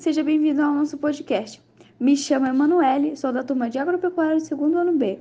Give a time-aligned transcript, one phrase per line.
[0.00, 1.62] seja bem-vindo ao nosso podcast.
[2.00, 5.18] Me chamo Emanuele, sou da turma de agropecuária do segundo ano B.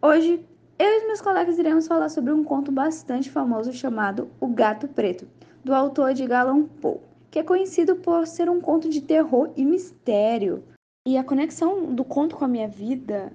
[0.00, 0.42] Hoje,
[0.78, 5.28] eu e meus colegas iremos falar sobre um conto bastante famoso chamado O Gato Preto,
[5.62, 7.00] do autor de Allan Poe,
[7.30, 10.64] que é conhecido por ser um conto de terror e mistério.
[11.06, 13.30] E a conexão do conto com a minha vida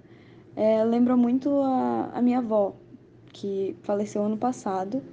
[0.56, 2.74] é, lembra muito a, a minha avó,
[3.32, 5.04] que faleceu ano passado.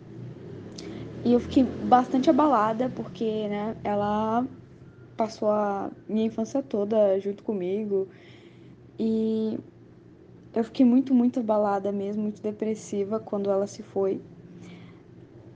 [1.22, 4.46] E eu fiquei bastante abalada porque né, ela
[5.20, 8.08] passou a minha infância toda junto comigo.
[8.98, 9.58] E
[10.54, 14.22] eu fiquei muito, muito abalada mesmo, muito depressiva quando ela se foi.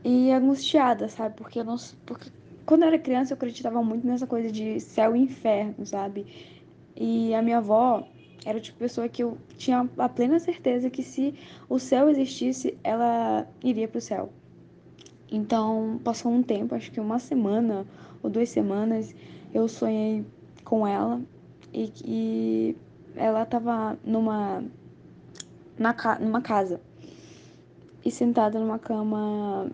[0.04, 1.36] E angustiada, sabe?
[1.36, 1.76] Porque eu não.
[2.04, 2.30] Porque
[2.66, 6.26] quando eu era criança eu acreditava muito nessa coisa de céu e inferno, sabe?
[6.94, 8.06] E a minha avó
[8.44, 11.34] era tipo pessoa que eu tinha a plena certeza que se
[11.70, 14.30] o céu existisse, ela iria pro céu.
[15.34, 17.84] Então, passou um tempo, acho que uma semana
[18.22, 19.12] ou duas semanas,
[19.52, 20.24] eu sonhei
[20.64, 21.20] com ela
[21.72, 22.76] e que
[23.16, 24.62] ela estava numa
[25.76, 26.80] na, numa casa
[28.04, 29.68] e sentada numa cama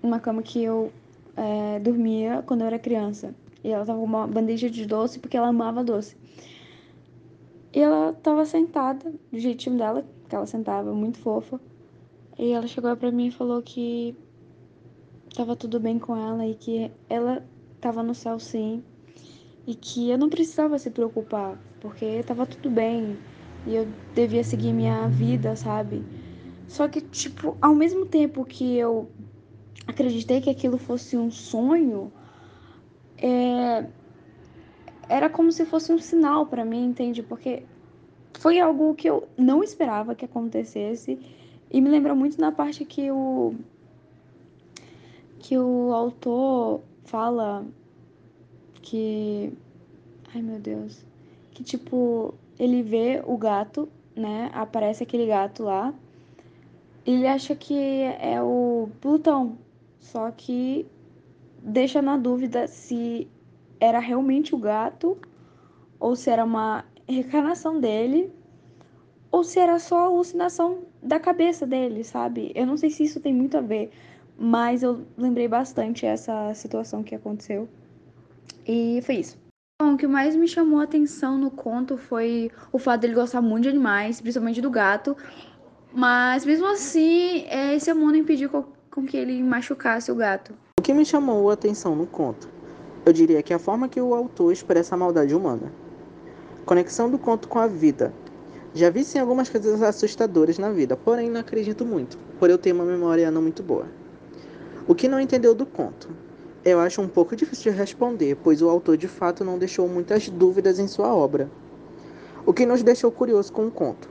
[0.00, 0.92] numa cama que eu
[1.36, 3.34] é, dormia quando eu era criança.
[3.64, 6.16] E ela tava com uma bandeja de doce porque ela amava doce.
[7.74, 11.60] E ela tava sentada do jeitinho dela que ela sentava muito fofa.
[12.38, 14.16] E ela chegou para mim e falou que
[15.34, 17.44] tava tudo bem com ela e que ela
[17.76, 18.82] estava no céu sim
[19.66, 23.16] e que eu não precisava se preocupar, porque estava tudo bem
[23.66, 26.04] e eu devia seguir minha vida, sabe?
[26.66, 29.08] Só que, tipo, ao mesmo tempo que eu
[29.86, 32.12] acreditei que aquilo fosse um sonho,
[33.18, 33.86] é...
[35.08, 37.22] era como se fosse um sinal para mim, entende?
[37.22, 37.64] Porque
[38.38, 41.18] foi algo que eu não esperava que acontecesse
[41.70, 43.54] e me lembra muito na parte que o
[45.40, 47.66] que o autor fala
[48.82, 49.52] que.
[50.32, 51.04] Ai meu Deus.
[51.50, 54.50] Que tipo, ele vê o gato, né?
[54.52, 55.92] Aparece aquele gato lá.
[57.04, 59.58] Ele acha que é o Plutão.
[59.98, 60.86] Só que
[61.62, 63.26] deixa na dúvida se
[63.78, 65.16] era realmente o gato
[65.98, 68.32] ou se era uma reencarnação dele
[69.30, 72.52] ou se era só alucinação da cabeça dele, sabe?
[72.54, 73.90] Eu não sei se isso tem muito a ver,
[74.42, 77.68] mas eu lembrei bastante essa situação que aconteceu.
[78.66, 79.36] E foi isso.
[79.78, 83.42] Bom, o que mais me chamou a atenção no conto foi o fato dele gostar
[83.42, 85.14] muito de animais, principalmente do gato.
[85.92, 88.48] Mas mesmo assim, é, esse amor não impediu
[88.90, 90.54] com que ele machucasse o gato.
[90.78, 92.48] O que me chamou a atenção no conto?
[93.04, 95.70] Eu diria que é a forma que o autor expressa a maldade humana.
[96.64, 98.14] Conexão do conto com a vida.
[98.72, 102.72] Já vi sim algumas coisas assustadoras na vida, porém não acredito muito, por eu ter
[102.72, 103.99] uma memória não muito boa.
[104.90, 106.10] O que não entendeu do conto?
[106.64, 110.28] Eu acho um pouco difícil de responder, pois o autor de fato não deixou muitas
[110.28, 111.48] dúvidas em sua obra.
[112.44, 114.10] O que nos deixou curioso com o conto?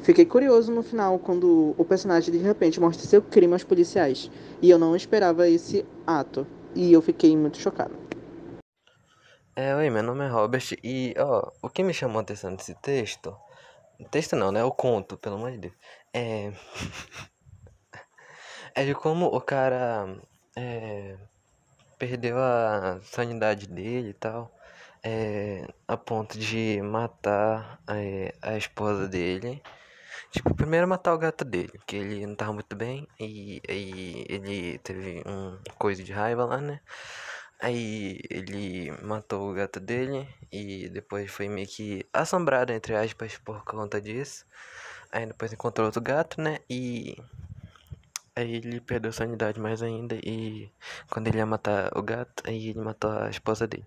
[0.00, 4.30] Fiquei curioso no final quando o personagem de repente mostra seu crime aos policiais,
[4.62, 7.96] e eu não esperava esse ato, e eu fiquei muito chocado.
[9.56, 12.80] É, oi, meu nome é Robert e, ó, o que me chamou a atenção desse
[12.80, 13.36] texto,
[14.12, 15.74] texto não, né, o conto, pelo amor de Deus,
[16.14, 16.52] é
[18.74, 20.06] é de como o cara
[20.56, 21.16] é,
[21.98, 24.50] perdeu a sanidade dele e tal,
[25.02, 29.62] é, a ponto de matar é, a esposa dele.
[30.30, 34.78] Tipo, primeiro matar o gato dele, que ele não tava muito bem, e aí ele
[34.78, 36.80] teve um coisa de raiva lá, né?
[37.60, 43.62] Aí ele matou o gato dele e depois foi meio que assombrado, entre aspas, por
[43.64, 44.44] conta disso.
[45.12, 46.58] Aí depois encontrou outro gato, né?
[46.68, 47.16] E
[48.34, 50.70] Aí ele perdeu a sanidade mais ainda e
[51.10, 53.84] quando ele ia matar o gato, aí ele matou a esposa dele.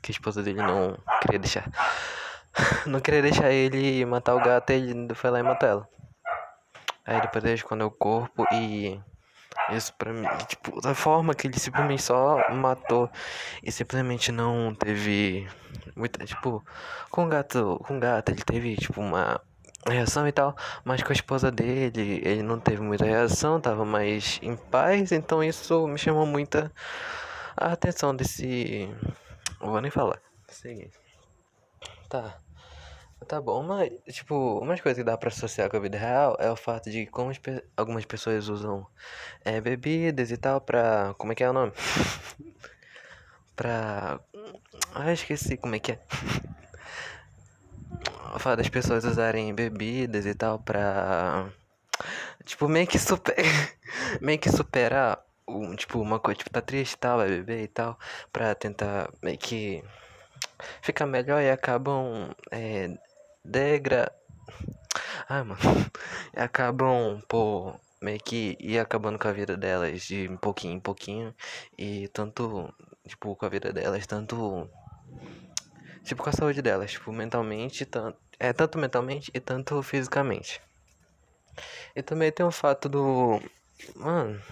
[0.00, 1.70] Que a esposa dele não queria deixar.
[2.86, 5.88] Não queria deixar ele matar o gato, ele foi lá e matou ela.
[7.04, 9.00] Aí depois ele escondeu o corpo e
[9.70, 13.10] isso pra mim, tipo, da forma que ele simplesmente só matou
[13.62, 15.48] e simplesmente não teve
[15.96, 16.64] muita, tipo,
[17.10, 19.40] com gato, com gato ele teve tipo uma
[19.90, 24.38] reação e tal, mas com a esposa dele, ele não teve muita reação, tava mais
[24.42, 26.70] em paz, então isso me chamou muita
[27.56, 28.88] a atenção desse.
[29.60, 30.20] Não vou nem falar.
[30.48, 30.98] Seguinte.
[32.08, 32.38] Tá.
[33.28, 36.50] Tá bom, mas, tipo, uma coisa que dá pra associar com a vida real é
[36.50, 37.30] o fato de como
[37.76, 38.84] algumas pessoas usam
[39.44, 41.14] é, bebidas e tal pra.
[41.16, 41.72] Como é que é o nome?
[43.54, 44.18] pra.
[44.94, 46.00] Ah, esqueci como é que é
[48.42, 51.50] fato das pessoas usarem bebidas e tal pra.
[52.44, 53.36] Tipo, meio que super.
[54.20, 57.68] meio que superar um, tipo, uma coisa, tipo, tá triste e tal, vai beber e
[57.68, 57.98] tal,
[58.32, 59.82] pra tentar meio que
[60.80, 62.88] fica melhor e acabam é,
[63.44, 64.12] degra.
[65.28, 65.60] Ai, mano.
[66.34, 67.22] E acabam
[68.00, 71.34] meio que ir acabando com a vida delas de pouquinho em pouquinho.
[71.78, 72.72] E tanto,
[73.06, 74.68] tipo, com a vida delas, tanto.
[76.04, 80.60] Tipo, com a saúde delas, tipo, mentalmente, tanto, é tanto mentalmente e tanto fisicamente.
[81.94, 83.40] E também tem o fato do.
[83.94, 84.42] Mano.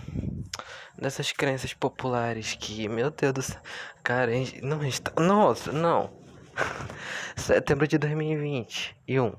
[0.97, 3.61] Dessas crenças populares que, meu Deus do céu.
[4.05, 4.31] Cara,
[4.63, 5.13] não está.
[5.21, 6.13] Nossa, não.
[7.37, 9.33] Setembro de 2021.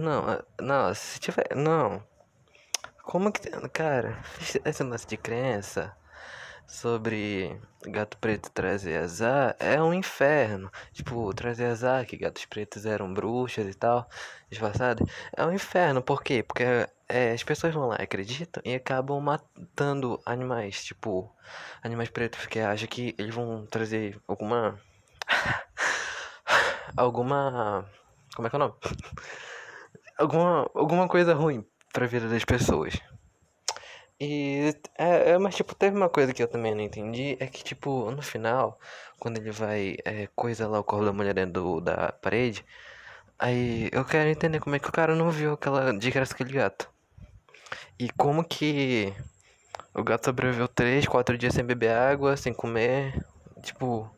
[0.00, 1.54] Não, não, se tiver.
[1.54, 2.02] Não.
[3.04, 3.48] Como que.
[3.68, 4.18] Cara,
[4.64, 5.96] esse lance de crença
[6.70, 10.70] sobre gato preto trazer azar é um inferno.
[10.92, 14.08] Tipo, trazer azar, que gatos pretos eram bruxas e tal,
[14.48, 15.04] disfarçado.
[15.36, 16.42] É um inferno, por quê?
[16.44, 16.62] Porque
[17.08, 21.34] é, as pessoas vão lá, acreditam e acabam matando animais, tipo,
[21.82, 24.78] animais pretos, porque acham que eles vão trazer alguma.
[26.96, 27.84] alguma.
[28.36, 28.74] Como é que é o nome?
[30.16, 32.94] alguma, alguma coisa ruim pra vida das pessoas.
[34.20, 37.64] E é, é, mas tipo, teve uma coisa que eu também não entendi, é que
[37.64, 38.78] tipo, no final,
[39.18, 42.64] quando ele vai é, coisa lá o corpo da mulher dentro do, da parede,
[43.38, 46.90] aí eu quero entender como é que o cara não viu aquela desgraça aquele gato.
[47.98, 49.14] E como que
[49.94, 53.24] o gato sobreviveu 3, 4 dias sem beber água, sem comer,
[53.62, 54.10] tipo.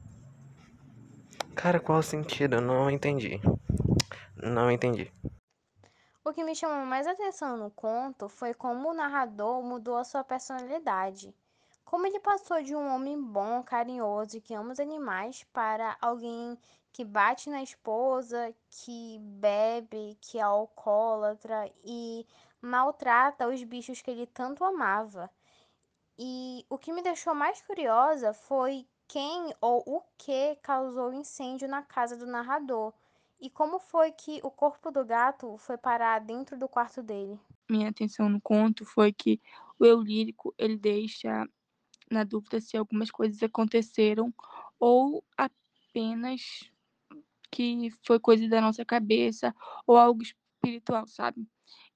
[1.55, 2.57] Cara, qual o sentido?
[2.57, 3.41] Eu não entendi.
[4.37, 5.13] Não entendi.
[6.25, 10.23] O que me chamou mais atenção no conto foi como o narrador mudou a sua
[10.23, 11.35] personalidade.
[11.85, 16.57] Como ele passou de um homem bom, carinhoso e que ama os animais para alguém
[16.93, 22.25] que bate na esposa, que bebe, que é alcoólatra e
[22.61, 25.29] maltrata os bichos que ele tanto amava.
[26.17, 31.67] E o que me deixou mais curiosa foi quem ou o que causou o incêndio
[31.67, 32.95] na casa do narrador
[33.43, 37.37] e como foi que o corpo do gato foi parar dentro do quarto dele?
[37.69, 39.41] Minha atenção no conto foi que
[39.81, 41.45] o eu lírico ele deixa
[42.09, 44.33] na dúvida se algumas coisas aconteceram
[44.79, 46.71] ou apenas
[47.51, 49.53] que foi coisa da nossa cabeça
[49.89, 51.45] ou algo espiritual, sabe?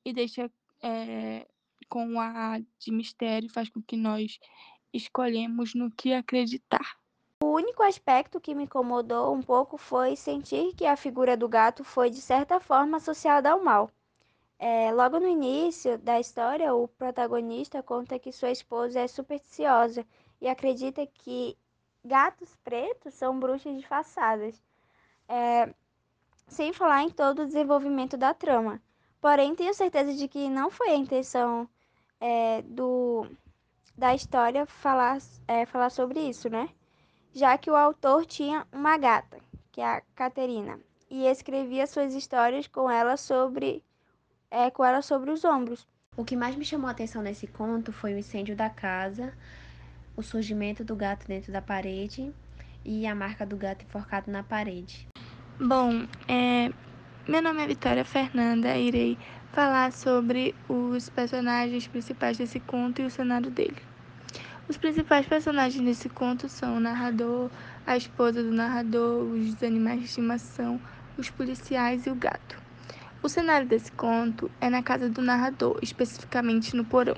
[0.04, 0.50] E deixa
[0.82, 1.46] é,
[1.88, 4.40] com a de mistério faz com que nós
[4.92, 6.98] escolhemos no que acreditar.
[7.58, 12.10] Único aspecto que me incomodou um pouco foi sentir que a figura do gato foi
[12.10, 13.90] de certa forma associada ao mal.
[14.58, 20.06] É, logo no início da história, o protagonista conta que sua esposa é supersticiosa
[20.38, 21.56] e acredita que
[22.04, 24.62] gatos pretos são bruxas disfarçadas,
[25.26, 25.72] é,
[26.48, 28.82] sem falar em todo o desenvolvimento da trama.
[29.18, 31.66] Porém, tenho certeza de que não foi a intenção
[32.20, 33.26] é, do,
[33.96, 35.16] da história falar,
[35.48, 36.68] é, falar sobre isso, né?
[37.36, 39.36] Já que o autor tinha uma gata,
[39.70, 40.80] que é a Caterina,
[41.10, 43.84] e escrevia suas histórias com ela sobre
[44.50, 45.86] é, com ela sobre os ombros.
[46.16, 49.34] O que mais me chamou a atenção nesse conto foi o incêndio da casa,
[50.16, 52.32] o surgimento do gato dentro da parede
[52.82, 55.06] e a marca do gato enforcado na parede.
[55.60, 56.72] Bom, é,
[57.28, 59.18] meu nome é Vitória Fernanda, irei
[59.52, 63.76] falar sobre os personagens principais desse conto e o cenário dele.
[64.68, 67.48] Os principais personagens desse conto são o narrador,
[67.86, 70.80] a esposa do narrador, os animais de estimação,
[71.16, 72.60] os policiais e o gato.
[73.22, 77.16] O cenário desse conto é na casa do narrador, especificamente no porão.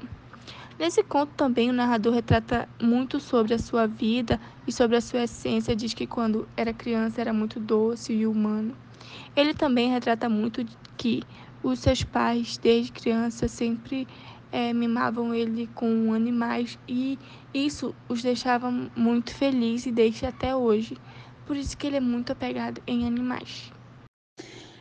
[0.79, 5.23] Nesse conto também o narrador retrata muito sobre a sua vida e sobre a sua
[5.23, 8.77] essência, diz que quando era criança era muito doce e humano.
[9.35, 10.67] Ele também retrata muito
[10.99, 11.23] que
[11.63, 14.07] os seus pais, desde criança, sempre
[14.53, 17.19] é, mimavam ele com animais e
[17.53, 20.97] isso os deixava muito felizes e deixa até hoje.
[21.47, 23.73] Por isso que ele é muito apegado em animais.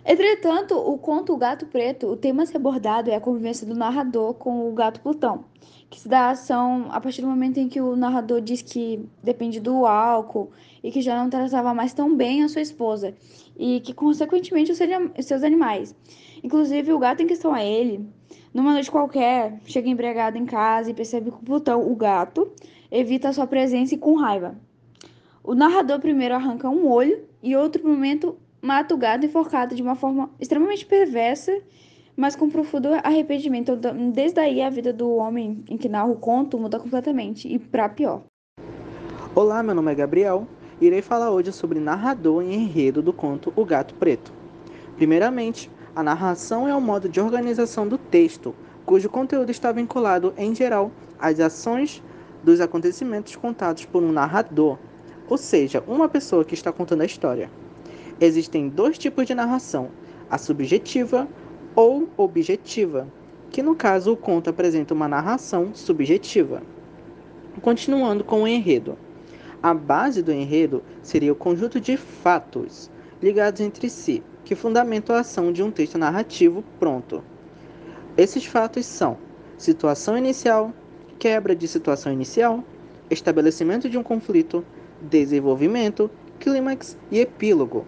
[0.10, 3.76] Entretanto, o conto O Gato Preto, o tema a ser abordado é a convivência do
[3.76, 5.44] narrador com o gato Plutão,
[5.90, 9.60] que se dá ação a partir do momento em que o narrador diz que depende
[9.60, 10.50] do álcool
[10.82, 13.14] e que já não tratava mais tão bem a sua esposa
[13.58, 14.78] e que, consequentemente, os
[15.26, 15.94] seus animais.
[16.42, 18.08] Inclusive, o gato em questão a ele,
[18.54, 22.52] numa noite qualquer, chega embriagado em casa e percebe que o Plutão, o gato,
[22.92, 24.56] evita sua presença e com raiva.
[25.44, 29.96] O narrador primeiro arranca um olho e outro momento mata o gato enforcado de uma
[29.96, 31.58] forma extremamente perversa,
[32.16, 33.72] mas com profundo arrependimento.
[33.72, 37.60] Então, desde aí a vida do homem em que narra o conto muda completamente e
[37.60, 38.24] para pior.
[39.36, 40.48] Olá, meu nome é Gabriel.
[40.82, 44.34] Irei falar hoje sobre narrador e enredo do conto O Gato Preto.
[44.96, 48.54] Primeiramente, a narração é um modo de organização do texto,
[48.86, 52.04] cujo conteúdo está vinculado, em geral, às ações
[52.44, 54.78] dos acontecimentos contados por um narrador.
[55.28, 57.50] ou seja, uma pessoa que está contando a história.
[58.22, 59.90] Existem dois tipos de narração:
[60.30, 61.28] a subjetiva
[61.76, 63.08] ou objetiva,
[63.50, 66.62] que no caso o conto apresenta uma narração subjetiva.
[67.60, 69.00] Continuando com o enredo.
[69.64, 72.88] A base do enredo seria o conjunto de fatos
[73.20, 77.22] ligados entre si, que fundamentam a ação de um texto narrativo pronto.
[78.16, 79.18] Esses fatos são
[79.58, 80.72] situação inicial,
[81.20, 82.64] quebra de situação inicial,
[83.12, 84.64] estabelecimento de um conflito,
[85.02, 87.86] desenvolvimento, clímax e epílogo.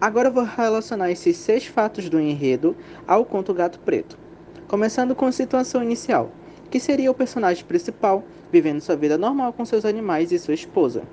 [0.00, 2.74] Agora vou relacionar esses seis fatos do enredo
[3.06, 4.18] ao conto Gato Preto.
[4.66, 6.32] Começando com a situação inicial,
[6.72, 11.04] que seria o personagem principal vivendo sua vida normal com seus animais e sua esposa.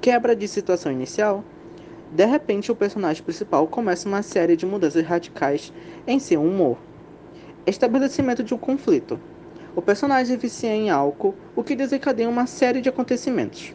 [0.00, 1.44] Quebra de situação inicial.
[2.10, 5.72] De repente, o personagem principal começa uma série de mudanças radicais
[6.06, 6.78] em seu humor.
[7.66, 9.20] Estabelecimento de um conflito.
[9.76, 13.74] O personagem vicia em álcool, o que desencadeia uma série de acontecimentos.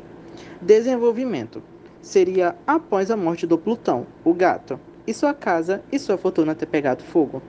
[0.60, 1.62] Desenvolvimento
[2.02, 6.66] seria após a morte do Plutão, o gato, e sua casa e sua fortuna ter
[6.66, 7.42] pegado fogo.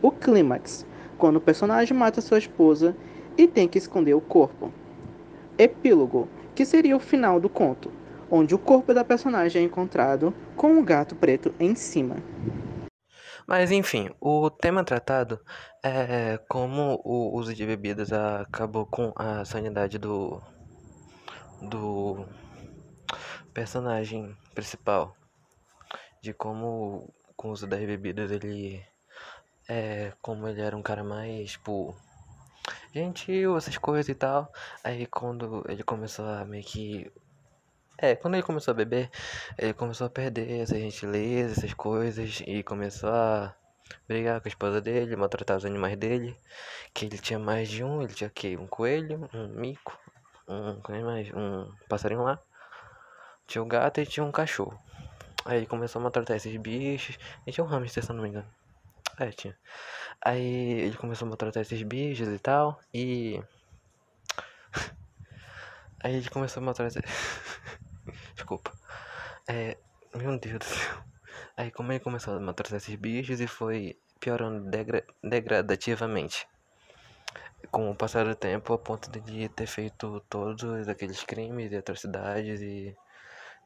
[0.00, 0.86] O clímax,
[1.18, 2.96] quando o personagem mata sua esposa
[3.36, 4.72] e tem que esconder o corpo.
[5.58, 7.90] Epílogo, que seria o final do conto,
[8.32, 12.16] onde o corpo da personagem é encontrado com o gato preto em cima.
[13.46, 15.38] Mas enfim, o tema tratado
[15.84, 20.40] é como o uso de bebidas acabou com a sanidade do
[21.60, 22.24] do
[23.52, 25.14] personagem principal,
[26.22, 28.82] de como com o uso das bebidas ele
[29.68, 31.94] é como ele era um cara mais tipo
[32.94, 34.50] gentil, essas coisas e tal.
[34.82, 37.12] Aí quando ele começou a meio que
[37.98, 39.10] é, quando ele começou a beber,
[39.58, 43.54] ele começou a perder essa gentileza, essas coisas, e começou a
[44.08, 46.36] brigar com a esposa dele, maltratar os animais dele,
[46.94, 49.98] que ele tinha mais de um, ele tinha que um coelho, um mico,
[50.48, 52.40] um, mais, um passarinho lá,
[53.46, 54.78] tinha um gato e tinha um cachorro.
[55.44, 58.30] Aí ele começou a maltratar esses bichos, e tinha um hamster, se eu não me
[58.30, 58.48] engano.
[59.18, 59.56] É, tinha.
[60.20, 63.42] Aí ele começou a maltratar esses bichos e tal, e...
[66.02, 67.02] Aí ele começou a maltratar...
[68.34, 68.72] Desculpa.
[69.48, 69.76] É.
[70.14, 71.04] Meu Deus do céu.
[71.56, 76.46] Aí como ele começou a maltratar esses bichos e foi piorando degra degradativamente.
[77.70, 82.60] Com o passar do tempo, a ponto de ter feito todos aqueles crimes e atrocidades
[82.60, 82.94] e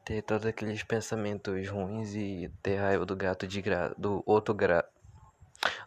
[0.05, 4.87] ter todos aqueles pensamentos ruins e ter raiva do gato de gra do outro gra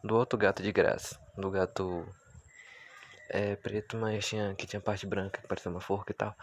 [0.05, 2.07] do outro gato de graça, do gato
[3.31, 6.37] é preto, mas tinha que tinha parte branca que parecia uma forca e tal.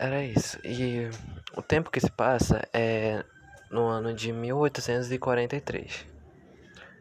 [0.00, 0.58] Era isso.
[0.64, 1.10] E
[1.54, 3.22] o tempo que se passa é
[3.70, 6.06] no ano de 1843,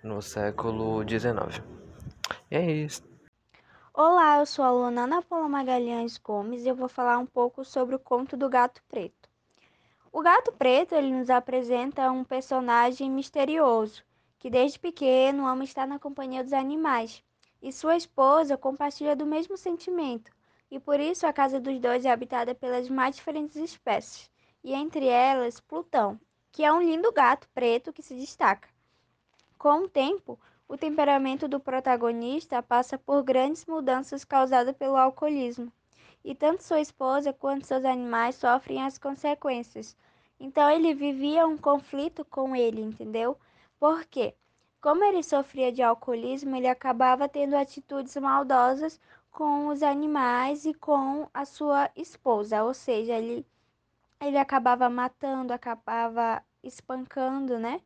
[0.04, 1.64] no século XIX.
[2.52, 3.02] E é isso.
[3.94, 7.64] Olá, eu sou a aluna Ana Paula Magalhães Gomes e eu vou falar um pouco
[7.64, 9.30] sobre o conto do Gato Preto.
[10.12, 14.04] O Gato Preto ele nos apresenta um personagem misterioso
[14.38, 17.24] que desde pequeno ama estar na companhia dos animais
[17.62, 20.38] e sua esposa compartilha do mesmo sentimento
[20.72, 24.30] e por isso a casa dos dois é habitada pelas mais diferentes espécies,
[24.64, 26.20] e entre elas Plutão,
[26.52, 28.70] que é um lindo gato preto que se destaca.
[29.58, 35.72] Com o tempo, o temperamento do protagonista passa por grandes mudanças causadas pelo alcoolismo,
[36.24, 39.98] e tanto sua esposa quanto seus animais sofrem as consequências.
[40.40, 43.38] Então ele vivia um conflito com ele, entendeu?
[43.80, 44.36] Por quê?
[44.82, 49.00] Como ele sofria de alcoolismo, ele acabava tendo atitudes maldosas
[49.32, 53.46] com os animais e com a sua esposa, ou seja, ele,
[54.22, 57.82] ele acabava matando, acabava espancando, né?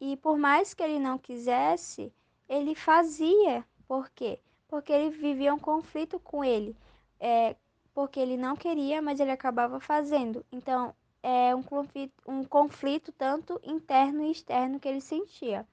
[0.00, 2.12] E por mais que ele não quisesse,
[2.48, 3.64] ele fazia.
[3.86, 4.38] Por quê?
[4.68, 6.76] Porque ele vivia um conflito com ele.
[7.18, 7.56] É,
[7.94, 10.44] porque ele não queria, mas ele acabava fazendo.
[10.52, 15.66] Então, é um conflito, um conflito tanto interno e externo que ele sentia.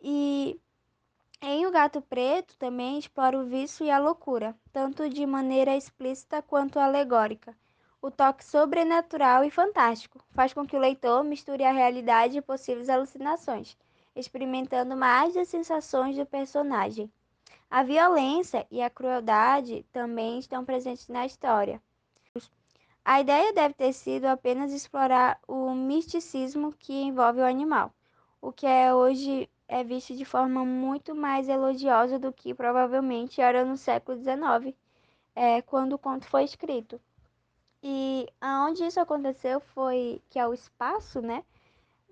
[0.00, 0.60] E
[1.72, 7.56] Gato Preto também explora o vício e a loucura, tanto de maneira explícita quanto alegórica.
[8.02, 12.90] O toque sobrenatural e fantástico faz com que o leitor misture a realidade e possíveis
[12.90, 13.74] alucinações,
[14.14, 17.10] experimentando mais das sensações do personagem.
[17.70, 21.80] A violência e a crueldade também estão presentes na história.
[23.02, 27.94] A ideia deve ter sido apenas explorar o misticismo que envolve o animal,
[28.42, 33.64] o que é hoje é visto de forma muito mais elogiosa do que provavelmente era
[33.64, 34.76] no século XIX,
[35.34, 37.00] é, quando o conto foi escrito.
[37.82, 41.42] E aonde isso aconteceu foi que é o espaço, né,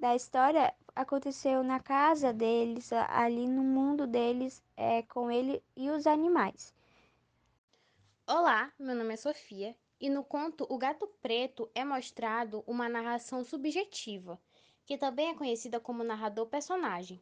[0.01, 6.07] da história aconteceu na casa deles, ali no mundo deles, é, com ele e os
[6.07, 6.75] animais.
[8.27, 13.45] Olá, meu nome é Sofia E no conto O Gato Preto é mostrado uma narração
[13.45, 14.41] subjetiva,
[14.87, 17.21] que também é conhecida como narrador-personagem.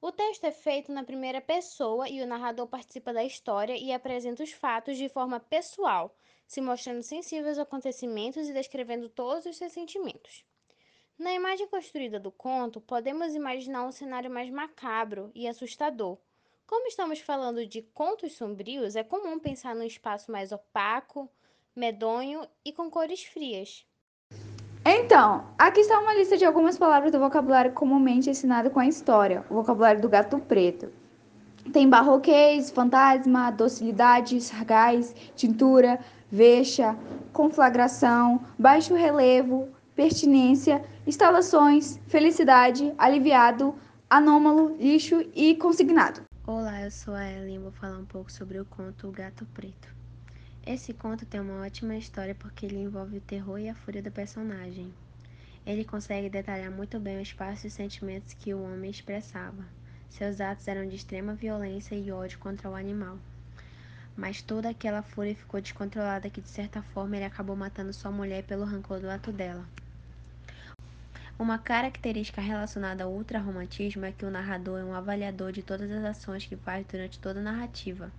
[0.00, 4.44] O texto é feito na primeira pessoa e o narrador participa da história e apresenta
[4.44, 9.72] os fatos de forma pessoal, se mostrando sensível aos acontecimentos e descrevendo todos os seus
[9.72, 10.44] sentimentos.
[11.18, 16.16] Na imagem construída do conto, podemos imaginar um cenário mais macabro e assustador.
[16.64, 21.28] Como estamos falando de contos sombrios, é comum pensar num espaço mais opaco,
[21.74, 23.84] medonho e com cores frias.
[24.90, 29.44] Então, aqui está uma lista de algumas palavras do vocabulário comumente ensinado com a história,
[29.50, 30.88] o vocabulário do gato preto.
[31.74, 36.96] Tem barroquês, fantasma, docilidade, sargás, tintura, vexa,
[37.34, 43.74] conflagração, baixo relevo, pertinência, instalações, felicidade, aliviado,
[44.08, 46.22] anômalo, lixo e consignado.
[46.46, 49.44] Olá, eu sou a Ellen e vou falar um pouco sobre o conto O Gato
[49.52, 49.98] Preto.
[50.70, 54.10] Esse conto tem uma ótima história porque ele envolve o terror e a fúria do
[54.10, 54.92] personagem.
[55.64, 59.64] Ele consegue detalhar muito bem o espaço e os sentimentos que o homem expressava.
[60.10, 63.18] Seus atos eram de extrema violência e ódio contra o animal.
[64.14, 68.42] Mas toda aquela fúria ficou descontrolada que, de certa forma, ele acabou matando sua mulher
[68.42, 69.66] pelo rancor do ato dela.
[71.38, 76.04] Uma característica relacionada ao ultrarromantismo é que o narrador é um avaliador de todas as
[76.04, 78.12] ações que faz durante toda a narrativa.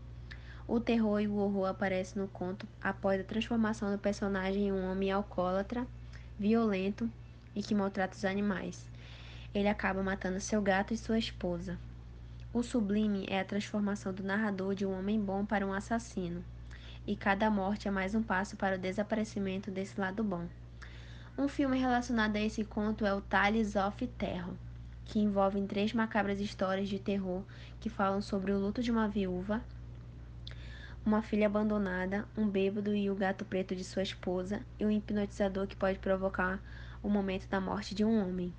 [0.72, 4.92] O terror e o horror aparecem no conto após a transformação do personagem em um
[4.92, 5.88] homem alcoólatra,
[6.38, 7.10] violento
[7.56, 8.88] e que maltrata os animais.
[9.52, 11.76] Ele acaba matando seu gato e sua esposa.
[12.54, 16.46] O sublime é a transformação do narrador de um homem bom para um assassino,
[17.08, 20.46] e cada morte é mais um passo para o desaparecimento desse lado bom.
[21.36, 24.54] Um filme relacionado a esse conto é o Tales of Terror,
[25.04, 27.42] que envolve três macabras histórias de terror
[27.80, 29.64] que falam sobre o luto de uma viúva,
[31.10, 35.66] uma filha abandonada, um bêbado e o gato preto de sua esposa, e um hipnotizador
[35.66, 36.62] que pode provocar
[37.02, 38.54] o momento da morte de um homem.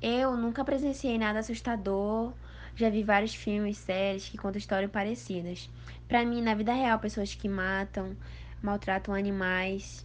[0.00, 2.34] Eu nunca presenciei nada assustador,
[2.74, 5.70] já vi vários filmes, séries que contam histórias parecidas.
[6.06, 8.14] Para mim, na vida real, pessoas que matam,
[8.62, 10.04] maltratam animais,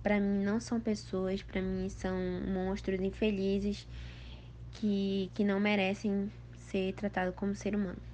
[0.00, 3.86] para mim não são pessoas, para mim são monstros infelizes
[4.74, 8.11] que, que não merecem ser tratados como ser humano.